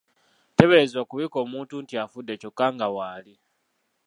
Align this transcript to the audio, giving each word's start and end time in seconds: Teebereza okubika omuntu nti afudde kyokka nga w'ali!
Teebereza 0.55 0.97
okubika 1.03 1.37
omuntu 1.45 1.73
nti 1.83 1.93
afudde 2.03 2.33
kyokka 2.41 2.65
nga 2.73 2.87
w'ali! 2.95 3.35